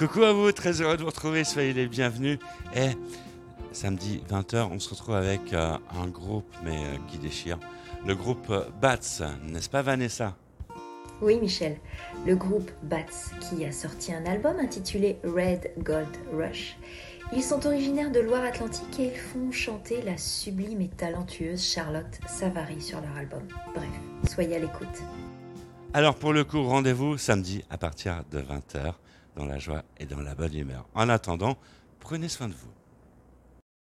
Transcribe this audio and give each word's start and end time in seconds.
Coucou 0.00 0.22
à 0.22 0.32
vous, 0.32 0.50
très 0.50 0.80
heureux 0.80 0.96
de 0.96 1.02
vous 1.02 1.08
retrouver, 1.08 1.44
soyez 1.44 1.74
les 1.74 1.86
bienvenus. 1.86 2.38
Et 2.74 2.88
samedi 3.70 4.22
20h, 4.30 4.70
on 4.72 4.78
se 4.78 4.88
retrouve 4.88 5.14
avec 5.14 5.52
euh, 5.52 5.76
un 5.94 6.06
groupe, 6.06 6.50
mais 6.64 6.78
euh, 6.78 6.96
qui 7.06 7.18
déchire. 7.18 7.58
Le 8.06 8.14
groupe 8.14 8.48
euh, 8.48 8.62
Bats, 8.80 8.96
n'est-ce 9.44 9.68
pas 9.68 9.82
Vanessa? 9.82 10.34
Oui, 11.20 11.38
Michel. 11.38 11.76
Le 12.26 12.34
groupe 12.34 12.70
Bats, 12.84 13.04
qui 13.40 13.62
a 13.66 13.72
sorti 13.72 14.14
un 14.14 14.24
album 14.24 14.58
intitulé 14.58 15.18
Red 15.22 15.70
Gold 15.80 16.16
Rush. 16.32 16.78
Ils 17.34 17.42
sont 17.42 17.66
originaires 17.66 18.10
de 18.10 18.20
Loire-Atlantique 18.20 19.00
et 19.00 19.08
ils 19.08 19.20
font 19.20 19.52
chanter 19.52 20.00
la 20.00 20.16
sublime 20.16 20.80
et 20.80 20.88
talentueuse 20.88 21.62
Charlotte 21.62 22.18
Savary 22.26 22.80
sur 22.80 23.02
leur 23.02 23.18
album. 23.18 23.42
Bref, 23.74 24.32
soyez 24.32 24.56
à 24.56 24.60
l'écoute. 24.60 25.02
Alors 25.92 26.14
pour 26.14 26.32
le 26.32 26.44
coup, 26.44 26.62
rendez-vous 26.62 27.18
samedi 27.18 27.62
à 27.68 27.76
partir 27.76 28.22
de 28.30 28.38
20h 28.38 28.94
dans 29.36 29.46
la 29.46 29.58
joie 29.58 29.84
et 29.98 30.06
dans 30.06 30.20
la 30.20 30.34
bonne 30.34 30.54
humeur. 30.54 30.86
En 30.94 31.08
attendant, 31.08 31.56
prenez 31.98 32.28
soin 32.28 32.48
de 32.48 32.54
vous. 32.54 32.79